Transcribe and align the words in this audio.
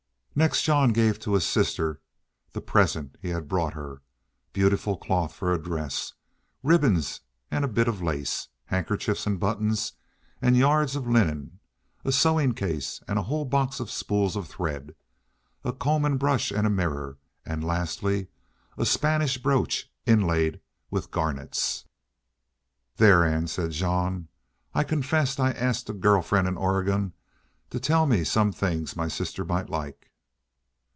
Next 0.33 0.61
Jean 0.63 0.93
gave 0.93 1.19
to 1.19 1.33
his 1.33 1.45
sister 1.45 1.99
the 2.53 2.61
presents 2.61 3.17
he 3.21 3.29
had 3.29 3.49
brought 3.49 3.73
her 3.73 4.01
beautiful 4.53 4.95
cloth 4.95 5.33
for 5.33 5.51
a 5.53 5.61
dress, 5.61 6.13
ribbons 6.63 7.19
and 7.51 7.65
a 7.65 7.67
bit 7.67 7.89
of 7.89 8.01
lace, 8.01 8.47
handkerchiefs 8.67 9.27
and 9.27 9.41
buttons 9.41 9.91
and 10.41 10.55
yards 10.55 10.95
of 10.95 11.05
linen, 11.05 11.59
a 12.05 12.13
sewing 12.13 12.53
case 12.53 13.03
and 13.09 13.19
a 13.19 13.23
whole 13.23 13.43
box 13.43 13.81
of 13.81 13.91
spools 13.91 14.37
of 14.37 14.47
thread, 14.47 14.95
a 15.65 15.73
comb 15.73 16.05
and 16.05 16.17
brush 16.17 16.49
and 16.49 16.73
mirror, 16.73 17.17
and 17.45 17.61
lastly 17.61 18.27
a 18.77 18.85
Spanish 18.85 19.37
brooch 19.37 19.91
inlaid 20.05 20.61
with 20.89 21.11
garnets. 21.11 21.83
"There, 22.95 23.25
Ann," 23.25 23.47
said 23.47 23.71
Jean, 23.71 24.29
"I 24.73 24.85
confess 24.85 25.37
I 25.41 25.51
asked 25.51 25.89
a 25.89 25.93
girl 25.93 26.21
friend 26.21 26.47
in 26.47 26.55
Oregon 26.55 27.11
to 27.69 27.81
tell 27.81 28.05
me 28.05 28.23
some 28.23 28.53
things 28.53 28.95
my 28.95 29.09
sister 29.09 29.43
might 29.43 29.69
like." 29.69 30.07